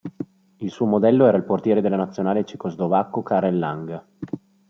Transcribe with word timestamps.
Il 0.57 0.71
suo 0.71 0.87
modello 0.87 1.27
era 1.27 1.37
il 1.37 1.43
portiere 1.43 1.79
della 1.79 1.95
nazionale 1.95 2.43
cecoslovacco 2.43 3.21
Karel 3.21 3.59
Lang. 3.59 4.03